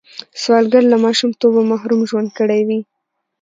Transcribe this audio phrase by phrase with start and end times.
[0.41, 2.79] سوالګر له ماشومتوبه محروم ژوند کړی وي